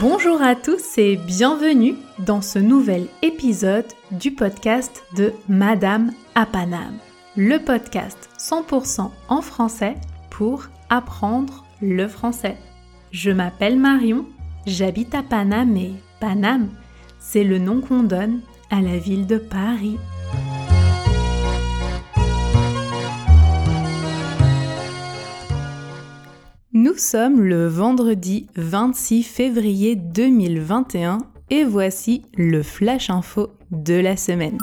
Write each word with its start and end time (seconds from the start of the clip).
Bonjour 0.00 0.40
à 0.42 0.54
tous 0.54 0.96
et 0.96 1.16
bienvenue 1.16 1.96
dans 2.20 2.40
ce 2.40 2.60
nouvel 2.60 3.08
épisode 3.22 3.86
du 4.12 4.30
podcast 4.30 5.02
de 5.16 5.32
Madame 5.48 6.12
à 6.36 6.46
Paname, 6.46 6.98
le 7.36 7.58
podcast 7.58 8.30
100% 8.38 9.10
en 9.28 9.42
français 9.42 9.96
pour 10.30 10.66
apprendre 10.88 11.64
le 11.82 12.06
français. 12.06 12.56
Je 13.10 13.32
m'appelle 13.32 13.76
Marion, 13.76 14.24
j'habite 14.66 15.16
à 15.16 15.24
Paname 15.24 15.76
et 15.76 15.94
Paname, 16.20 16.68
c'est 17.18 17.42
le 17.42 17.58
nom 17.58 17.80
qu'on 17.80 18.04
donne 18.04 18.40
à 18.70 18.80
la 18.80 18.98
ville 18.98 19.26
de 19.26 19.38
Paris. 19.38 19.98
Nous 26.80 26.96
sommes 26.96 27.42
le 27.42 27.66
vendredi 27.66 28.46
26 28.54 29.24
février 29.24 29.96
2021 29.96 31.18
et 31.50 31.64
voici 31.64 32.22
le 32.36 32.62
flash 32.62 33.10
info 33.10 33.48
de 33.72 33.94
la 33.94 34.16
semaine. 34.16 34.58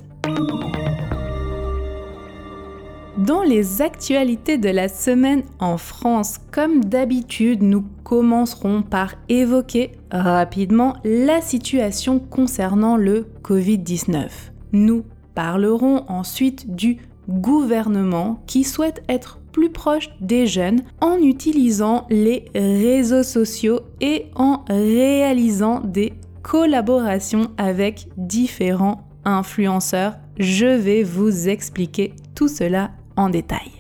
Dans 3.19 3.43
les 3.43 3.83
actualités 3.83 4.59
de 4.59 4.69
la 4.69 4.89
semaine 4.89 5.43
en 5.59 5.77
France, 5.77 6.39
comme 6.53 6.85
d'habitude, 6.85 7.65
nous 7.65 7.85
commencerons 8.05 8.83
par 8.83 9.17
évoquer 9.29 9.91
rapidement 10.13 10.95
la 11.03 11.41
situation 11.41 12.21
concernant 12.21 12.97
le 12.97 13.27
Covid-19. 13.43 14.29
Nous 14.71 15.03
parlerons 15.35 16.05
ensuite 16.07 16.77
du 16.77 16.99
gouvernement 17.29 18.41
qui 18.47 18.63
souhaite 18.63 19.03
être 19.09 19.41
plus 19.51 19.71
proche 19.71 20.11
des 20.21 20.47
jeunes 20.47 20.83
en 21.01 21.17
utilisant 21.17 22.07
les 22.11 22.45
réseaux 22.55 23.25
sociaux 23.25 23.81
et 24.01 24.27
en 24.37 24.65
réalisant 24.69 25.81
des 25.81 26.13
collaborations 26.43 27.51
avec 27.57 28.07
différents 28.17 29.09
influenceurs. 29.25 30.15
Je 30.39 30.67
vais 30.67 31.03
vous 31.03 31.49
expliquer 31.49 32.15
tout 32.37 32.47
cela 32.47 32.93
détail. 33.29 33.73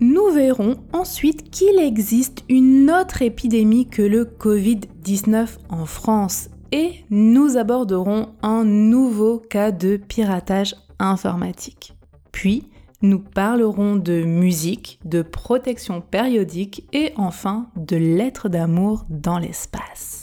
Nous 0.00 0.30
verrons 0.32 0.78
ensuite 0.92 1.50
qu'il 1.50 1.78
existe 1.78 2.44
une 2.48 2.90
autre 2.90 3.22
épidémie 3.22 3.88
que 3.88 4.02
le 4.02 4.24
Covid-19 4.24 5.58
en 5.68 5.86
France 5.86 6.48
et 6.72 7.04
nous 7.10 7.56
aborderons 7.56 8.30
un 8.42 8.64
nouveau 8.64 9.38
cas 9.38 9.70
de 9.70 9.96
piratage 9.96 10.74
informatique. 10.98 11.94
Puis, 12.32 12.64
nous 13.02 13.18
parlerons 13.18 13.96
de 13.96 14.22
musique, 14.22 14.98
de 15.04 15.22
protection 15.22 16.00
périodique 16.00 16.84
et 16.92 17.12
enfin 17.16 17.66
de 17.76 17.96
lettres 17.96 18.48
d'amour 18.48 19.04
dans 19.10 19.38
l'espace. 19.38 20.21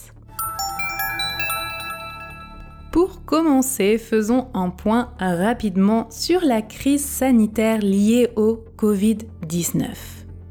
Commencer, 3.30 3.96
faisons 3.96 4.48
un 4.54 4.70
point 4.70 5.12
rapidement 5.20 6.08
sur 6.10 6.40
la 6.40 6.62
crise 6.62 7.04
sanitaire 7.04 7.78
liée 7.78 8.28
au 8.34 8.64
Covid-19. 8.76 9.86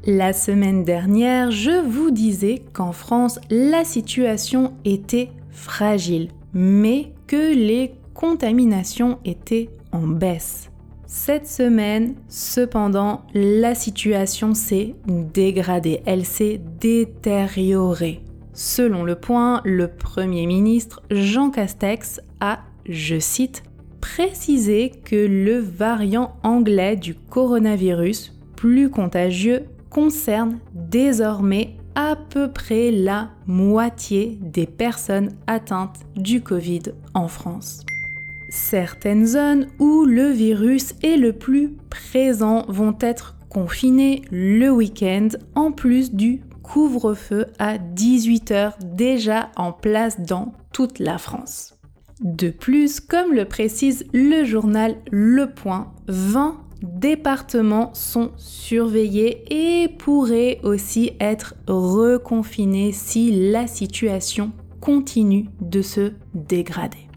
La 0.06 0.32
semaine 0.32 0.82
dernière, 0.82 1.50
je 1.50 1.78
vous 1.86 2.10
disais 2.10 2.62
qu'en 2.72 2.92
France, 2.92 3.38
la 3.50 3.84
situation 3.84 4.72
était 4.86 5.28
fragile, 5.50 6.30
mais 6.54 7.12
que 7.26 7.54
les 7.54 7.92
contaminations 8.14 9.18
étaient 9.26 9.68
en 9.92 10.06
baisse. 10.06 10.70
Cette 11.04 11.48
semaine, 11.48 12.14
cependant, 12.28 13.26
la 13.34 13.74
situation 13.74 14.54
s'est 14.54 14.94
dégradée, 15.06 16.00
elle 16.06 16.24
s'est 16.24 16.62
détériorée. 16.80 18.22
Selon 18.52 19.04
le 19.04 19.14
point, 19.14 19.60
le 19.64 19.88
Premier 19.88 20.46
ministre 20.46 21.02
Jean 21.10 21.50
Castex 21.50 22.20
a, 22.40 22.60
je 22.90 23.18
cite, 23.18 23.62
précisé 24.00 24.92
que 25.04 25.16
le 25.16 25.58
variant 25.58 26.34
anglais 26.42 26.96
du 26.96 27.14
coronavirus, 27.14 28.36
plus 28.56 28.90
contagieux, 28.90 29.64
concerne 29.88 30.58
désormais 30.74 31.76
à 31.94 32.16
peu 32.16 32.50
près 32.50 32.90
la 32.90 33.30
moitié 33.46 34.38
des 34.40 34.66
personnes 34.66 35.32
atteintes 35.46 36.00
du 36.16 36.40
Covid 36.42 36.82
en 37.14 37.28
France. 37.28 37.84
Certaines 38.48 39.26
zones 39.26 39.68
où 39.78 40.04
le 40.04 40.28
virus 40.28 40.94
est 41.02 41.16
le 41.16 41.32
plus 41.32 41.76
présent 41.88 42.64
vont 42.68 42.96
être 43.00 43.36
confinées 43.48 44.22
le 44.30 44.70
week-end 44.70 45.28
en 45.54 45.72
plus 45.72 46.12
du 46.14 46.40
couvre-feu 46.62 47.46
à 47.58 47.78
18h 47.78 48.74
déjà 48.94 49.50
en 49.56 49.72
place 49.72 50.20
dans 50.20 50.52
toute 50.72 50.98
la 51.00 51.18
France. 51.18 51.79
De 52.20 52.50
plus, 52.50 53.00
comme 53.00 53.32
le 53.32 53.46
précise 53.46 54.04
le 54.12 54.44
journal 54.44 54.96
Le 55.10 55.46
Point, 55.46 55.90
20 56.08 56.56
départements 56.82 57.94
sont 57.94 58.32
surveillés 58.36 59.44
et 59.50 59.88
pourraient 59.88 60.60
aussi 60.62 61.12
être 61.18 61.54
reconfinés 61.66 62.92
si 62.92 63.50
la 63.50 63.66
situation 63.66 64.52
continue 64.80 65.46
de 65.62 65.80
se 65.80 66.12
dégrader. 66.34 67.08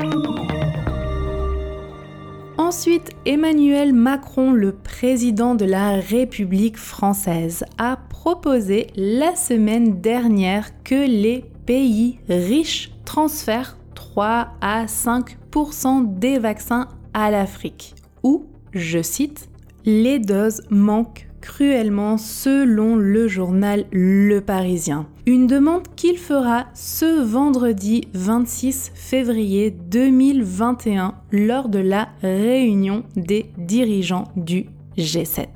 Ensuite, 2.58 3.10
Emmanuel 3.26 3.92
Macron, 3.92 4.54
le 4.54 4.72
président 4.72 5.56
de 5.56 5.66
la 5.66 6.00
République 6.00 6.78
française, 6.78 7.66
a 7.78 7.98
proposé 7.98 8.88
la 8.96 9.36
semaine 9.36 10.00
dernière 10.00 10.70
que 10.86 10.96
les 10.96 11.44
pays 11.66 12.20
riches 12.30 12.92
transfèrent 13.04 13.78
3 14.14 14.50
à 14.62 14.86
5% 14.86 16.20
des 16.20 16.38
vaccins 16.38 16.88
à 17.16 17.32
l'Afrique, 17.32 17.96
où, 18.22 18.46
je 18.72 19.02
cite, 19.02 19.50
les 19.86 20.20
doses 20.20 20.62
manquent 20.70 21.28
cruellement 21.42 22.20
selon 22.20 22.96
le 22.96 23.28
journal 23.28 23.86
Le 23.92 24.40
Parisien. 24.40 25.08
Une 25.26 25.48
demande 25.48 25.88
qu'il 25.96 26.20
fera 26.20 26.68
ce 26.76 27.24
vendredi 27.24 28.04
26 28.14 28.92
février 28.94 29.72
2021 29.72 31.16
lors 31.32 31.68
de 31.68 31.80
la 31.80 32.10
réunion 32.22 33.06
des 33.16 33.48
dirigeants 33.58 34.26
du 34.36 34.68
G7. 34.96 35.48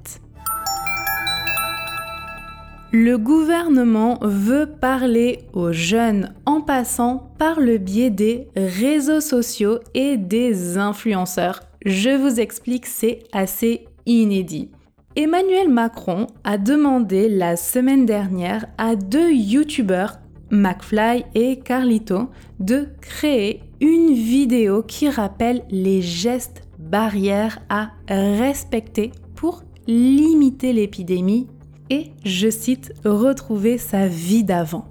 Le 2.94 3.18
gouvernement 3.18 4.18
veut 4.22 4.66
parler 4.66 5.40
aux 5.52 5.74
jeunes 5.74 6.34
en 6.46 6.62
passant 6.62 7.34
par 7.38 7.60
le 7.60 7.80
biais 7.80 8.10
des 8.10 8.48
réseaux 8.56 9.20
sociaux 9.20 9.80
et 9.94 10.16
des 10.16 10.78
influenceurs. 10.78 11.64
Je 11.86 12.16
vous 12.16 12.40
explique, 12.40 12.86
c'est 12.86 13.20
assez 13.34 13.86
inédit. 14.06 14.72
Emmanuel 15.18 15.68
Macron 15.68 16.28
a 16.46 16.58
demandé 16.58 17.28
la 17.28 17.58
semaine 17.58 18.06
dernière 18.06 18.66
à 18.78 18.96
deux 18.96 19.34
youtubeurs, 19.34 20.20
McFly 20.50 21.26
et 21.36 21.60
Carlito, 21.60 22.30
de 22.62 22.88
créer 23.02 23.64
une 23.82 24.14
vidéo 24.14 24.82
qui 24.82 25.10
rappelle 25.10 25.64
les 25.70 26.02
gestes 26.02 26.62
barrières 26.80 27.60
à 27.68 27.90
respecter 28.08 29.12
pour 29.36 29.64
limiter 29.88 30.72
l'épidémie 30.72 31.48
et, 31.90 32.12
je 32.26 32.50
cite, 32.50 32.94
retrouver 33.06 33.78
sa 33.78 34.08
vie 34.08 34.44
d'avant. 34.44 34.86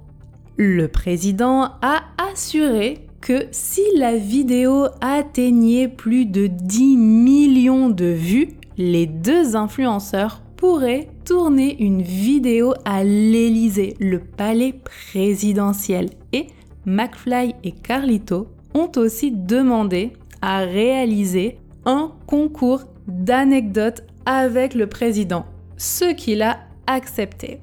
Le 0.57 0.87
président 0.87 1.71
a 1.81 2.03
assuré 2.31 3.07
que 3.21 3.47
si 3.51 3.81
la 3.95 4.15
vidéo 4.15 4.87
atteignait 5.01 5.87
plus 5.87 6.25
de 6.25 6.47
10 6.47 6.97
millions 6.97 7.89
de 7.89 8.05
vues, 8.05 8.49
les 8.77 9.05
deux 9.05 9.55
influenceurs 9.55 10.41
pourraient 10.55 11.09
tourner 11.25 11.81
une 11.81 12.01
vidéo 12.01 12.73
à 12.85 13.03
l'Élysée, 13.03 13.95
le 13.99 14.19
palais 14.19 14.73
présidentiel. 14.83 16.09
Et 16.33 16.47
McFly 16.85 17.53
et 17.63 17.71
Carlito 17.71 18.47
ont 18.73 18.91
aussi 18.95 19.31
demandé 19.31 20.13
à 20.41 20.59
réaliser 20.59 21.57
un 21.85 22.11
concours 22.25 22.83
d'anecdotes 23.07 24.03
avec 24.25 24.73
le 24.73 24.87
président, 24.87 25.45
ce 25.77 26.13
qu'il 26.13 26.41
a 26.41 26.59
accepté. 26.87 27.59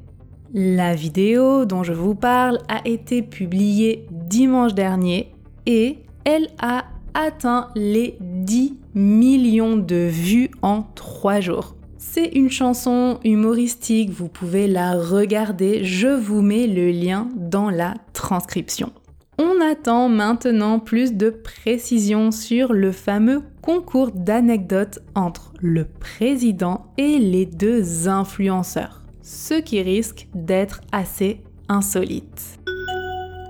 La 0.53 0.95
vidéo 0.95 1.65
dont 1.65 1.83
je 1.83 1.93
vous 1.93 2.15
parle 2.15 2.59
a 2.69 2.87
été 2.87 3.23
publiée 3.23 4.07
dimanche 4.11 4.75
dernier 4.75 5.33
et 5.67 5.99
elle 6.25 6.49
a 6.61 6.85
atteint 7.15 7.71
les 7.75 8.17
10 8.21 8.75
millions 8.95 9.77
de 9.77 10.09
vues 10.09 10.51
en 10.63 10.83
3 10.95 11.41
jours. 11.41 11.75
C'est 11.99 12.27
une 12.27 12.51
chanson 12.51 13.19
humoristique, 13.25 14.11
vous 14.11 14.29
pouvez 14.29 14.69
la 14.69 14.95
regarder, 14.95 15.85
je 15.85 16.09
vous 16.09 16.43
mets 16.43 16.67
le 16.67 16.91
lien 16.91 17.29
dans 17.35 17.71
la 17.71 17.95
transcription. 18.13 18.93
On 19.39 19.61
attend 19.61 20.09
maintenant 20.09 20.79
plus 20.79 21.15
de 21.15 21.31
précisions 21.31 22.31
sur 22.31 22.73
le 22.73 22.93
fameux 22.93 23.43
concours 23.63 24.13
d'anecdotes 24.13 25.01
entre 25.17 25.53
le 25.61 25.87
président 25.87 26.87
et 26.99 27.19
les 27.19 27.47
deux 27.47 28.07
influenceurs, 28.07 29.03
ce 29.25 29.55
qui 29.55 29.81
risque 29.83 30.29
d'être 30.35 30.83
assez 30.93 31.41
insolite. 31.69 32.61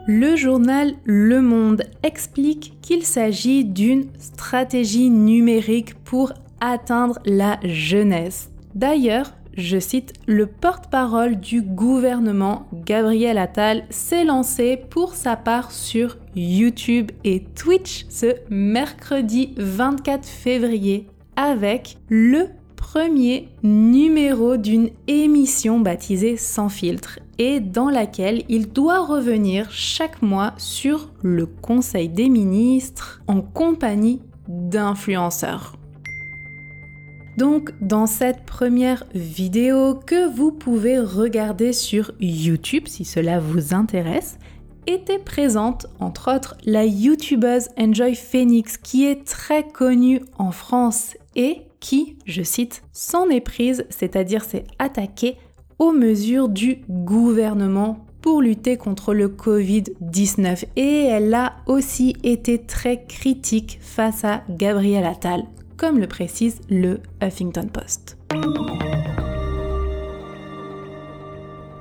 Le 0.06 0.36
journal 0.36 0.94
Le 1.04 1.42
Monde 1.42 1.82
explique 2.02 2.78
qu'il 2.80 3.04
s'agit 3.04 3.64
d'une 3.64 4.06
stratégie 4.18 5.10
numérique 5.10 5.94
pour 6.04 6.32
atteindre 6.60 7.18
la 7.24 7.58
jeunesse. 7.64 8.50
D'ailleurs, 8.74 9.32
je 9.56 9.78
cite, 9.78 10.12
le 10.26 10.46
porte-parole 10.46 11.36
du 11.36 11.62
gouvernement, 11.62 12.66
Gabriel 12.72 13.38
Attal, 13.38 13.84
s'est 13.90 14.24
lancé 14.24 14.76
pour 14.90 15.14
sa 15.14 15.36
part 15.36 15.70
sur 15.72 16.18
YouTube 16.34 17.10
et 17.24 17.44
Twitch 17.54 18.06
ce 18.08 18.34
mercredi 18.50 19.54
24 19.56 20.26
février 20.26 21.06
avec 21.36 21.98
le 22.08 22.48
premier 22.84 23.48
numéro 23.62 24.58
d'une 24.58 24.90
émission 25.06 25.80
baptisée 25.80 26.36
Sans 26.36 26.68
filtre 26.68 27.18
et 27.38 27.58
dans 27.58 27.88
laquelle 27.88 28.44
il 28.50 28.68
doit 28.68 29.06
revenir 29.06 29.70
chaque 29.70 30.20
mois 30.20 30.52
sur 30.58 31.08
le 31.22 31.46
Conseil 31.46 32.10
des 32.10 32.28
ministres 32.28 33.22
en 33.26 33.40
compagnie 33.40 34.20
d'influenceurs. 34.48 35.76
Donc 37.38 37.72
dans 37.80 38.06
cette 38.06 38.44
première 38.44 39.04
vidéo 39.14 39.94
que 39.94 40.28
vous 40.36 40.52
pouvez 40.52 40.98
regarder 40.98 41.72
sur 41.72 42.12
YouTube 42.20 42.84
si 42.86 43.06
cela 43.06 43.40
vous 43.40 43.72
intéresse, 43.72 44.38
était 44.86 45.18
présente 45.18 45.86
entre 46.00 46.36
autres 46.36 46.54
la 46.66 46.84
youtubeuse 46.84 47.70
Enjoy 47.78 48.14
Phoenix 48.14 48.76
qui 48.76 49.06
est 49.06 49.24
très 49.24 49.66
connue 49.66 50.20
en 50.36 50.52
France 50.52 51.16
et 51.34 51.62
qui, 51.84 52.16
je 52.24 52.42
cite, 52.42 52.82
s'en 52.92 53.28
est 53.28 53.42
prise, 53.42 53.84
c'est-à-dire 53.90 54.42
s'est 54.42 54.64
attaquée 54.78 55.36
aux 55.78 55.92
mesures 55.92 56.48
du 56.48 56.78
gouvernement 56.88 58.06
pour 58.22 58.40
lutter 58.40 58.78
contre 58.78 59.12
le 59.12 59.28
Covid-19 59.28 60.64
et 60.76 61.04
elle 61.04 61.34
a 61.34 61.56
aussi 61.66 62.16
été 62.22 62.58
très 62.58 63.04
critique 63.04 63.78
face 63.82 64.24
à 64.24 64.44
Gabriel 64.48 65.04
Attal, 65.04 65.42
comme 65.76 65.98
le 65.98 66.06
précise 66.06 66.58
le 66.70 67.00
Huffington 67.22 67.68
Post. 67.70 68.16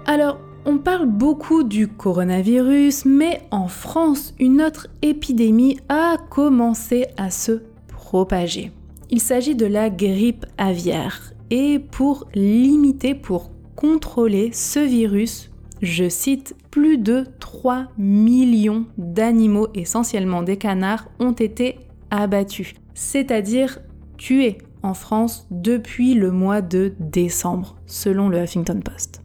Alors, 0.05 0.37
on 0.65 0.79
parle 0.79 1.07
beaucoup 1.07 1.63
du 1.63 1.87
coronavirus, 1.87 3.05
mais 3.05 3.41
en 3.51 3.69
France, 3.69 4.33
une 4.37 4.61
autre 4.61 4.87
épidémie 5.01 5.79
a 5.87 6.17
commencé 6.29 7.05
à 7.15 7.29
se 7.29 7.61
propager. 7.87 8.73
Il 9.15 9.19
s'agit 9.19 9.53
de 9.53 9.67
la 9.67 9.91
grippe 9.91 10.47
aviaire. 10.57 11.33
Et 11.51 11.77
pour 11.77 12.27
limiter, 12.33 13.13
pour 13.13 13.51
contrôler 13.75 14.49
ce 14.53 14.79
virus, 14.79 15.51
je 15.83 16.09
cite, 16.09 16.55
plus 16.71 16.97
de 16.97 17.27
3 17.39 17.89
millions 17.99 18.87
d'animaux, 18.97 19.67
essentiellement 19.75 20.41
des 20.41 20.57
canards, 20.57 21.09
ont 21.19 21.33
été 21.33 21.77
abattus 22.09 22.73
c'est-à-dire 22.95 23.77
tués 24.17 24.57
en 24.81 24.95
France 24.95 25.45
depuis 25.51 26.15
le 26.15 26.31
mois 26.31 26.61
de 26.61 26.95
décembre, 26.99 27.75
selon 27.85 28.29
le 28.29 28.41
Huffington 28.41 28.81
Post. 28.83 29.21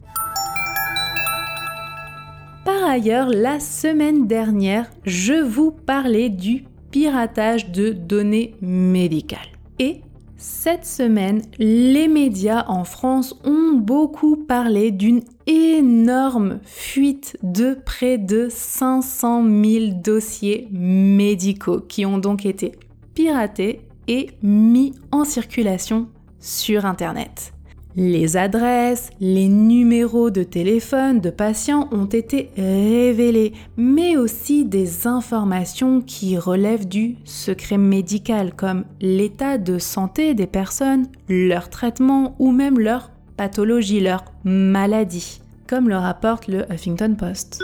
Par 2.63 2.87
ailleurs, 2.87 3.29
la 3.29 3.59
semaine 3.59 4.27
dernière, 4.27 4.91
je 5.03 5.41
vous 5.41 5.71
parlais 5.71 6.29
du 6.29 6.65
piratage 6.91 7.71
de 7.71 7.89
données 7.89 8.53
médicales. 8.61 9.58
Et 9.79 10.01
cette 10.37 10.85
semaine, 10.85 11.41
les 11.57 12.07
médias 12.07 12.65
en 12.67 12.83
France 12.83 13.35
ont 13.43 13.73
beaucoup 13.73 14.37
parlé 14.37 14.91
d'une 14.91 15.21
énorme 15.47 16.59
fuite 16.63 17.37
de 17.43 17.73
près 17.73 18.17
de 18.17 18.47
500 18.49 19.43
000 19.43 19.85
dossiers 20.01 20.67
médicaux 20.71 21.81
qui 21.81 22.05
ont 22.05 22.19
donc 22.19 22.45
été 22.45 22.71
piraté 23.15 23.81
et 24.07 24.29
mis 24.41 24.93
en 25.11 25.25
circulation 25.25 26.07
sur 26.39 26.85
Internet. 26.85 27.53
Les 28.01 28.37
adresses, 28.37 29.09
les 29.19 29.49
numéros 29.49 30.29
de 30.29 30.43
téléphone 30.43 31.19
de 31.19 31.29
patients 31.29 31.89
ont 31.91 32.05
été 32.05 32.49
révélés, 32.55 33.51
mais 33.75 34.15
aussi 34.15 34.63
des 34.63 35.05
informations 35.05 35.99
qui 35.99 36.37
relèvent 36.37 36.87
du 36.87 37.17
secret 37.25 37.77
médical 37.77 38.53
comme 38.55 38.85
l'état 39.01 39.57
de 39.57 39.79
santé 39.79 40.33
des 40.33 40.47
personnes, 40.47 41.07
leur 41.27 41.69
traitement 41.69 42.37
ou 42.39 42.53
même 42.53 42.79
leur 42.79 43.11
pathologie, 43.35 43.99
leur 43.99 44.23
maladie, 44.45 45.41
comme 45.67 45.89
le 45.89 45.97
rapporte 45.97 46.47
le 46.47 46.71
Huffington 46.71 47.17
Post. 47.19 47.61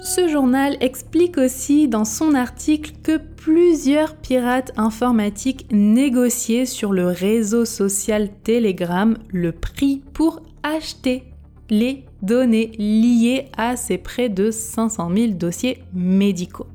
Ce 0.00 0.28
journal 0.28 0.76
explique 0.80 1.38
aussi 1.38 1.88
dans 1.88 2.04
son 2.04 2.34
article 2.34 2.92
que 3.02 3.16
plusieurs 3.16 4.16
pirates 4.16 4.72
informatiques 4.76 5.66
négociaient 5.72 6.66
sur 6.66 6.92
le 6.92 7.08
réseau 7.08 7.64
social 7.64 8.30
Telegram 8.44 9.16
le 9.28 9.52
prix 9.52 10.02
pour 10.12 10.42
acheter 10.62 11.24
les 11.68 12.04
données 12.22 12.72
liées 12.78 13.46
à 13.56 13.76
ces 13.76 13.98
près 13.98 14.28
de 14.28 14.50
500 14.50 15.10
000 15.14 15.32
dossiers 15.32 15.82
médicaux. 15.92 16.66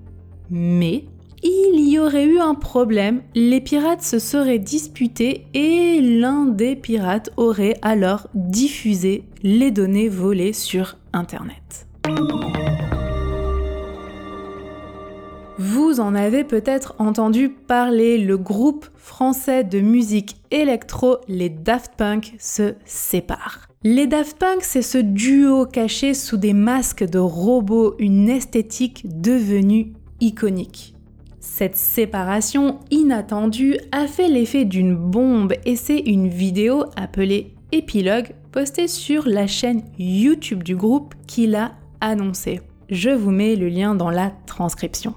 Mais 0.49 1.05
il 1.41 1.89
y 1.89 1.99
aurait 1.99 2.25
eu 2.25 2.39
un 2.39 2.55
problème, 2.55 3.21
les 3.35 3.59
pirates 3.59 4.03
se 4.03 4.19
seraient 4.19 4.59
disputés 4.59 5.47
et 5.53 5.99
l'un 6.01 6.45
des 6.45 6.75
pirates 6.75 7.31
aurait 7.37 7.77
alors 7.81 8.27
diffusé 8.33 9.23
les 9.43 9.71
données 9.71 10.09
volées 10.09 10.53
sur 10.53 10.97
Internet. 11.11 11.87
Vous 15.93 15.99
en 15.99 16.15
avez 16.15 16.43
peut-être 16.43 16.95
entendu 16.97 17.49
parler, 17.49 18.17
le 18.17 18.35
groupe 18.35 18.87
français 18.95 19.63
de 19.63 19.79
musique 19.79 20.37
électro, 20.49 21.17
les 21.27 21.49
Daft 21.49 21.91
Punk, 21.97 22.33
se 22.39 22.73
séparent. 22.83 23.67
Les 23.83 24.07
Daft 24.07 24.39
Punk, 24.39 24.63
c'est 24.63 24.81
ce 24.81 24.97
duo 24.97 25.67
caché 25.67 26.15
sous 26.15 26.37
des 26.37 26.53
masques 26.53 27.03
de 27.03 27.19
robots, 27.19 27.93
une 27.99 28.27
esthétique 28.27 29.05
devenue 29.21 29.93
iconique. 30.19 30.95
Cette 31.39 31.77
séparation 31.77 32.79
inattendue 32.89 33.77
a 33.91 34.07
fait 34.07 34.29
l'effet 34.29 34.65
d'une 34.65 34.95
bombe 34.95 35.53
et 35.63 35.75
c'est 35.75 35.99
une 35.99 36.27
vidéo 36.27 36.85
appelée 36.95 37.53
Épilogue 37.71 38.33
postée 38.51 38.87
sur 38.87 39.27
la 39.27 39.45
chaîne 39.45 39.83
YouTube 39.99 40.63
du 40.63 40.75
groupe 40.75 41.13
qui 41.27 41.45
l'a 41.45 41.73
annoncé. 42.01 42.61
Je 42.89 43.11
vous 43.11 43.31
mets 43.31 43.55
le 43.55 43.69
lien 43.69 43.93
dans 43.93 44.09
la 44.09 44.31
transcription. 44.47 45.13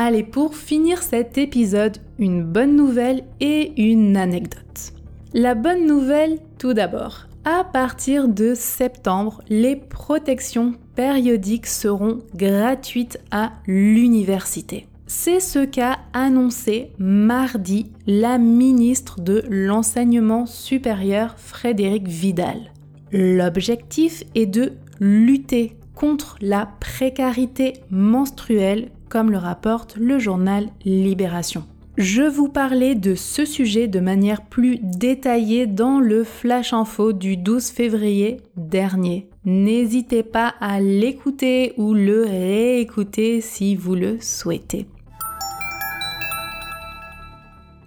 Allez, 0.00 0.22
pour 0.22 0.54
finir 0.54 1.02
cet 1.02 1.38
épisode, 1.38 1.98
une 2.20 2.44
bonne 2.44 2.76
nouvelle 2.76 3.24
et 3.40 3.72
une 3.82 4.16
anecdote. 4.16 4.92
La 5.34 5.56
bonne 5.56 5.88
nouvelle, 5.88 6.38
tout 6.56 6.72
d'abord. 6.72 7.26
À 7.44 7.64
partir 7.64 8.28
de 8.28 8.54
septembre, 8.54 9.42
les 9.48 9.74
protections 9.74 10.74
périodiques 10.94 11.66
seront 11.66 12.20
gratuites 12.36 13.18
à 13.32 13.54
l'université. 13.66 14.86
C'est 15.08 15.40
ce 15.40 15.64
qu'a 15.64 15.98
annoncé 16.12 16.92
mardi 17.00 17.90
la 18.06 18.38
ministre 18.38 19.20
de 19.20 19.42
l'Enseignement 19.50 20.46
supérieur 20.46 21.34
Frédéric 21.38 22.06
Vidal. 22.06 22.72
L'objectif 23.10 24.22
est 24.36 24.46
de 24.46 24.74
lutter 25.00 25.76
contre 25.96 26.36
la 26.40 26.68
précarité 26.78 27.72
menstruelle 27.90 28.90
comme 29.08 29.30
le 29.30 29.38
rapporte 29.38 29.96
le 29.96 30.18
journal 30.18 30.68
Libération. 30.84 31.64
Je 31.96 32.22
vous 32.22 32.48
parlais 32.48 32.94
de 32.94 33.16
ce 33.16 33.44
sujet 33.44 33.88
de 33.88 33.98
manière 33.98 34.42
plus 34.42 34.78
détaillée 34.80 35.66
dans 35.66 35.98
le 35.98 36.22
Flash 36.22 36.72
Info 36.72 37.12
du 37.12 37.36
12 37.36 37.70
février 37.70 38.36
dernier. 38.56 39.28
N'hésitez 39.44 40.22
pas 40.22 40.54
à 40.60 40.78
l'écouter 40.78 41.72
ou 41.76 41.94
le 41.94 42.22
réécouter 42.22 43.40
si 43.40 43.74
vous 43.74 43.96
le 43.96 44.20
souhaitez. 44.20 44.86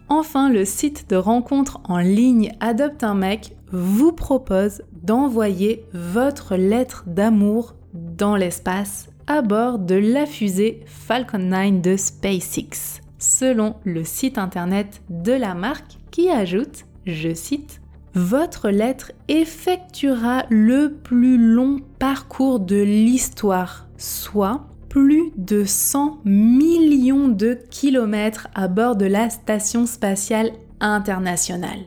Enfin, 0.10 0.50
le 0.50 0.66
site 0.66 1.10
de 1.10 1.16
rencontre 1.16 1.80
en 1.86 2.00
ligne 2.00 2.52
Adopte 2.60 3.06
un 3.06 3.16
mec 3.16 3.56
vous 3.72 4.12
propose 4.12 4.82
d'envoyer 5.04 5.86
votre 5.94 6.58
lettre 6.58 7.06
d'amour 7.08 7.76
dans 7.94 8.36
l'espace 8.36 9.08
à 9.32 9.42
bord 9.42 9.80
de 9.80 9.96
la 9.96 10.26
fusée 10.26 10.82
Falcon 10.86 11.38
9 11.38 11.80
de 11.82 11.96
SpaceX. 11.96 13.00
selon 13.18 13.76
le 13.86 14.04
site 14.04 14.38
internet 14.38 15.02
de 15.10 15.32
la 15.32 15.54
marque 15.54 16.00
qui 16.12 16.30
ajoute, 16.30 16.84
je 17.06 17.34
cite, 17.34 17.80
Votre 18.14 18.70
lettre 18.70 19.14
effectuera 19.30 20.44
le 20.50 20.98
plus 21.02 21.38
long 21.38 21.80
parcours 21.98 22.60
de 22.60 22.76
l'histoire, 22.76 23.88
soit 23.98 24.66
plus 24.90 25.32
de 25.38 25.64
100 25.64 26.20
millions 26.26 27.30
de 27.30 27.58
kilomètres 27.70 28.50
à 28.54 28.68
bord 28.68 28.98
de 28.98 29.06
la 29.06 29.30
Station 29.30 29.86
spatiale 29.86 30.52
internationale. 30.82 31.86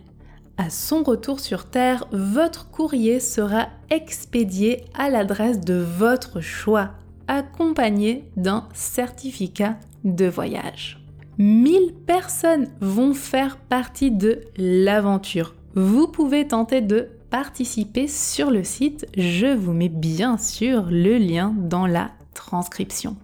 À 0.57 0.71
son 0.71 1.03
retour 1.03 1.41
sur 1.41 1.67
Terre, 1.67 2.07
votre 2.11 2.71
courrier 2.71 3.21
sera 3.21 3.67
expédié 3.91 4.85
à 4.95 5.11
l'adresse 5.11 5.61
de 5.61 5.75
votre 5.75 6.41
choix, 6.41 6.93
accompagné 7.29 8.25
d'un 8.37 8.69
certificat 8.75 9.77
de 10.05 10.27
voyage. 10.27 11.01
1000 11.39 11.95
personnes 12.07 12.69
vont 12.81 13.15
faire 13.15 13.57
partie 13.57 14.11
de 14.11 14.43
l'aventure. 14.57 15.55
Vous 15.75 16.07
pouvez 16.07 16.47
tenter 16.47 16.81
de 16.81 17.09
participer 17.31 18.07
sur 18.07 18.51
le 18.51 18.63
site. 18.63 19.07
Je 19.17 19.53
vous 19.53 19.73
mets 19.73 19.89
bien 19.89 20.39
sûr 20.39 20.87
le 20.89 21.19
lien 21.19 21.53
dans 21.57 21.87
la 21.87 22.13
transcription. 22.35 23.17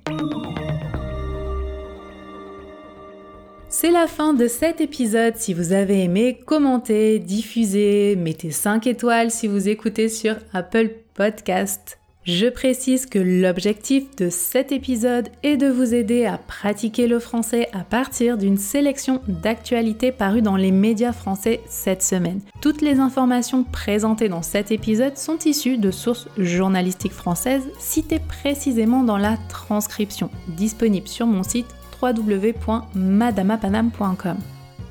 C'est 3.69 3.93
la 3.93 4.09
fin 4.09 4.35
de 4.35 4.49
cet 4.49 4.81
épisode. 4.81 5.37
Si 5.37 5.55
vous 5.55 5.73
avez 5.73 6.03
aimé, 6.03 6.41
commentez, 6.45 7.21
diffusez, 7.21 8.17
mettez 8.17 8.51
5 8.51 8.89
étoiles 8.89 9.31
si 9.31 9.47
vous 9.47 9.69
écoutez 9.69 10.09
sur 10.09 10.35
Apple 10.53 10.91
Podcast. 11.15 12.00
Je 12.25 12.49
précise 12.49 13.07
que 13.07 13.19
l'objectif 13.19 14.15
de 14.17 14.29
cet 14.29 14.73
épisode 14.73 15.31
est 15.43 15.57
de 15.57 15.69
vous 15.69 15.95
aider 15.95 16.27
à 16.27 16.37
pratiquer 16.37 17.07
le 17.07 17.19
français 17.19 17.71
à 17.73 17.83
partir 17.83 18.37
d'une 18.37 18.59
sélection 18.59 19.23
d'actualités 19.27 20.13
parues 20.13 20.43
dans 20.43 20.57
les 20.57 20.71
médias 20.71 21.15
français 21.15 21.63
cette 21.67 22.03
semaine. 22.03 22.43
Toutes 22.61 22.83
les 22.83 22.99
informations 22.99 23.65
présentées 23.65 24.29
dans 24.29 24.43
cet 24.43 24.71
épisode 24.71 25.17
sont 25.17 25.39
issues 25.47 25.79
de 25.79 25.91
sources 25.91 26.29
journalistiques 26.37 27.13
françaises 27.13 27.67
citées 27.79 28.21
précisément 28.21 29.03
dans 29.03 29.17
la 29.17 29.39
transcription, 29.49 30.29
disponible 30.49 31.09
sur 31.09 31.27
mon 31.27 31.43
site 31.43 31.69
www.madamapanam.com. 32.03 34.37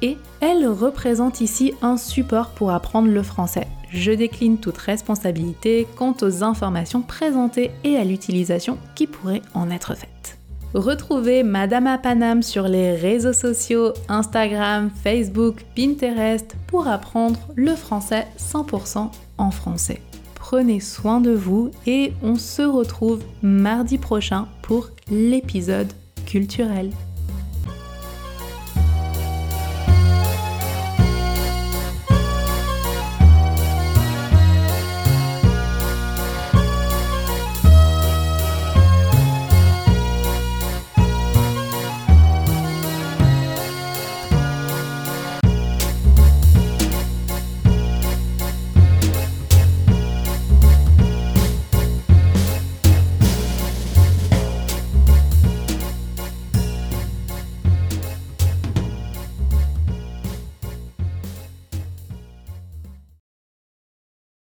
Et 0.01 0.17
elle 0.41 0.67
représente 0.67 1.41
ici 1.41 1.73
un 1.81 1.97
support 1.97 2.49
pour 2.49 2.71
apprendre 2.71 3.09
le 3.09 3.23
français 3.23 3.67
je 3.91 4.11
décline 4.11 4.57
toute 4.57 4.77
responsabilité 4.77 5.87
quant 5.95 6.15
aux 6.21 6.43
informations 6.43 7.01
présentées 7.01 7.71
et 7.83 7.97
à 7.97 8.03
l'utilisation 8.03 8.77
qui 8.95 9.07
pourrait 9.07 9.41
en 9.53 9.69
être 9.69 9.95
faite. 9.95 10.37
Retrouvez 10.73 11.41
Madame 11.41 11.87
à 11.87 11.97
Paname 11.97 12.43
sur 12.43 12.67
les 12.67 12.93
réseaux 12.93 13.33
sociaux 13.33 13.93
Instagram, 14.07 14.91
Facebook, 15.03 15.65
Pinterest 15.75 16.55
pour 16.67 16.87
apprendre 16.87 17.39
le 17.55 17.75
français 17.75 18.27
100% 18.37 19.09
en 19.39 19.51
français. 19.51 20.01
Prenez 20.35 20.79
soin 20.79 21.21
de 21.21 21.31
vous 21.31 21.71
et 21.87 22.13
on 22.21 22.35
se 22.35 22.61
retrouve 22.61 23.21
mardi 23.41 23.97
prochain 23.97 24.47
pour 24.61 24.89
l'épisode 25.09 25.91
culturel. 26.27 26.91